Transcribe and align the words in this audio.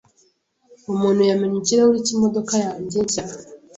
Umuntu 0.91 1.21
yamennye 1.29 1.57
ikirahuri 1.59 2.05
cyimodoka 2.05 2.53
yanjye 2.65 2.95
nshya. 3.05 3.23